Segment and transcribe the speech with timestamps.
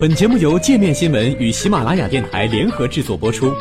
[0.00, 3.52] 本节目由界面新闻与喜马拉雅电台联合制作播出。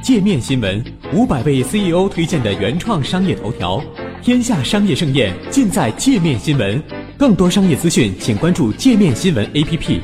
[0.00, 0.80] 界面新闻
[1.12, 3.82] 五百位 CEO 推荐的原创商业头条，
[4.22, 6.80] 天下商业盛宴尽在界面新闻。
[7.18, 10.00] 更多商业资讯，请关注界面新闻 APP。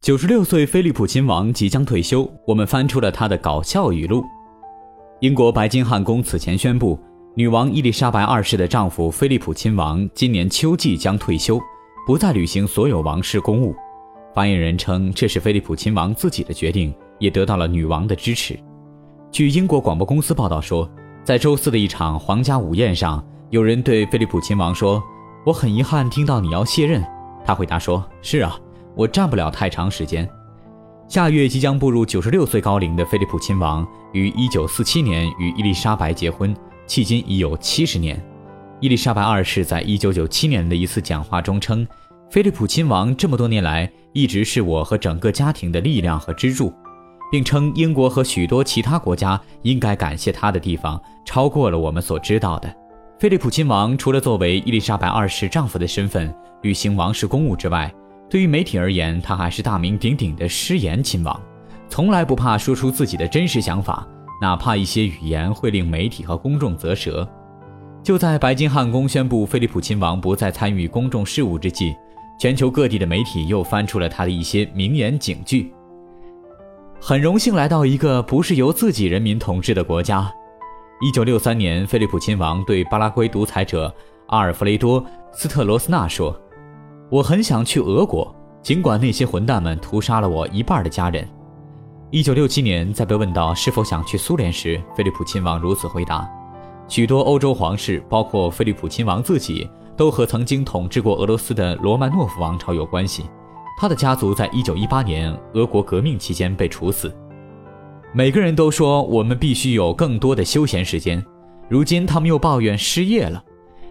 [0.00, 4.24] 九十六岁菲利普亲王即将退休，我们翻出了他的搞笑语录。
[5.20, 6.98] 英国白金汉宫此前宣布。
[7.34, 11.58] 女王伊丽莎白二世的丈夫菲利普亲王今年秋季将退休，
[12.06, 13.74] 不再履行所有王室公务。
[14.34, 18.54] 发言人称，这是菲利普亲王自己的决定，也得到了女王的支持。
[19.30, 20.86] 据英国广播公司报道说，
[21.24, 25.02] 在周四的一场皇家午宴上，有人对菲利普亲王说
[25.46, 27.02] ：“我很遗憾听到你要卸任。”
[27.46, 28.60] 他回答说：“是啊，
[28.94, 30.28] 我站不了太长时间。”
[31.08, 36.54] 下月即将步入九十六岁高龄的菲利普亲王于一九四七年与伊丽莎白结婚。
[36.86, 38.22] 迄今已有七十年。
[38.80, 41.86] 伊丽莎白二世在一九九七年的一次讲话中称
[42.30, 46.72] ：“菲利普亲王这么多年来一直是我和整个家庭的力量和支柱，
[47.30, 52.74] 并称英国和许多其他国家应该感谢他的地方超过了我们所知道的。”
[53.20, 57.92] 菲利普亲王除了作为伊丽莎白二世丈夫的身份履行王室公务之外，
[58.28, 61.40] 对于媒体而言，他还是大名鼎鼎的失言亲王，
[61.88, 64.04] 从来不怕说出自己的真实想法。
[64.42, 67.24] 哪怕一些语言会令媒体和公众啧舌，
[68.02, 71.94] 就在白金汉宫宣布菲利普亲王不再参与公众事务之际，
[72.40, 75.72] 全球各地的媒体又翻出了他的一些名言警句。
[77.00, 80.28] 很荣幸来到一个不是由自己人民统治的国家。
[81.00, 83.94] 一九六三年，菲利普亲王对巴拉圭独裁者
[84.26, 85.00] 阿尔弗雷多·
[85.32, 86.36] 斯特罗斯纳说
[87.10, 91.24] ：“我很想去俄国，尽管那些混蛋们屠杀了我一半的家人。”
[92.12, 96.30] 一九六七年，在被问到是否想去苏联时，菲利普亲王如此回答
[96.86, 103.24] ：“许多欧洲皇室，包括菲利普亲王自己，都和曾经统治过俄罗斯的罗曼诺夫王朝有关系。
[103.80, 107.10] 他的家族在一九一八年俄国革命期间被处死。
[108.12, 111.24] 每个人都说我们必须有更多的休闲时间，
[111.66, 113.42] 如今他们又抱怨失业了。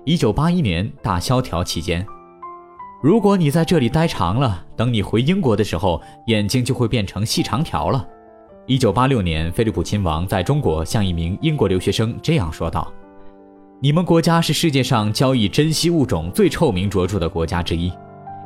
[0.05, 2.05] 一九八一年大萧条期间。”
[3.01, 8.07] 如果你在这里待长了，等你回英国的时候，眼睛就会变成细长条了。
[8.67, 12.93] 一九八六年，菲利普亲王在中国向一名英国留学生这样说道
[13.81, 17.91] ：“你们国家是世界上交易珍稀物种最臭名卓著的国家之一。”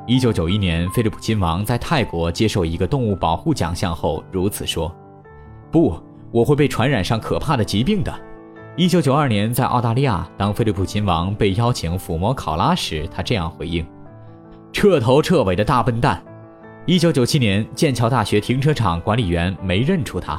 [0.07, 4.89] 一九九一年，菲利普亲王在泰国接受一个动物保护奖项后如此说
[5.69, 6.01] ：“不，
[6.31, 8.13] 我会被传染上可怕的疾病的。”
[8.77, 13.85] 一九九二年，在澳大利亚，当菲利普亲王被邀请抚摸考拉时，他这样回应。
[14.75, 16.21] 彻头彻尾的大笨蛋！
[16.85, 20.37] 一九九七年，剑桥大学停车场管理员没认出他。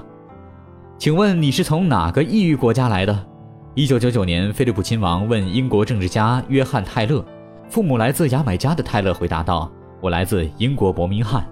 [0.99, 3.27] 请问你是从哪个异域国家来的？
[3.75, 7.25] 一九九九年，菲利普亲王问英国政治家约翰·泰勒，
[7.71, 11.43] 父母来自牙买加的泰勒回答道：“我来自英国伯明翰。”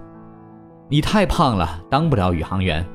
[0.87, 2.85] 你太胖了，当不了宇航员。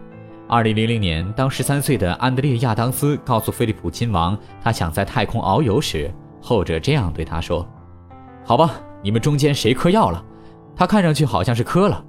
[0.47, 6.09] 二零零零年，当十三岁的安德烈亚当斯告诉菲利普亲王他想在太空遨游时，
[6.41, 7.69] 后者这样对他说
[8.47, 8.71] ：“好吧。”
[9.03, 10.25] 你们中间谁嗑药了？
[10.77, 12.05] 他看上去好像是嗑了。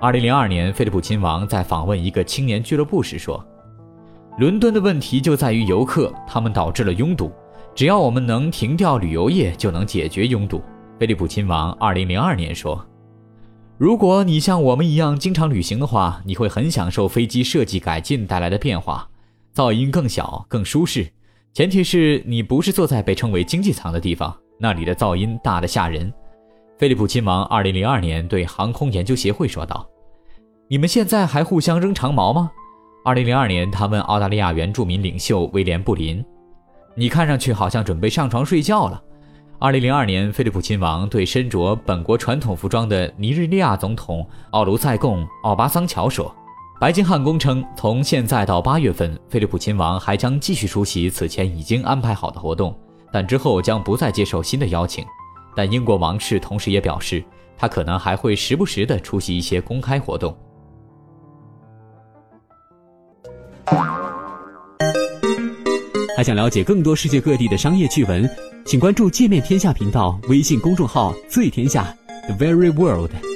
[0.00, 3.44] 二零零二年，菲利普亲王在访问一个青年俱乐部时说
[4.38, 7.32] ：“伦敦的问题就在于游客，他们导致了拥堵。
[7.74, 10.62] 只要我们能停掉旅游业，就能解决拥堵。”
[10.98, 12.84] 菲利普亲王二零零二年说
[13.76, 19.08] ：“如果你像我们一样经常旅行的话，你会很享受飞机设计改进带来的变化，
[19.54, 21.08] 噪音更小、更舒适。
[21.52, 26.14] 前提是你不是坐在被称为经济舱的地方。”那里的噪音大得吓人，
[26.78, 29.84] 菲利普亲王二零零二年对航空研究协会说道
[30.70, 32.48] ：“你们现在还互相扔长矛吗？”
[33.04, 36.24] 二零零二年，他问澳大利亚原住民领袖威廉布林
[36.94, 39.02] ：“你看上去好像准备上床睡觉了。”
[39.58, 46.32] 二零零二年，菲利普亲王对身着本国传统服装的尼日利亚总统奥卢塞贡·奥巴桑乔说
[46.80, 52.72] ：“白金汉宫称，从现在到八月份，菲利普亲王还将继续出席此前已经安排好的活动。”
[53.12, 55.04] 但之后将不再接受新的邀请，
[55.54, 57.22] 但英国王室同时也表示，
[57.58, 60.36] 他可能还会时不时的出席一些公开活动。
[66.16, 68.28] 还想了解更多世界各地的商业趣闻，
[68.64, 71.84] 请关注“界面天下”频道微信公众号“最天下
[72.26, 73.31] The Very World”。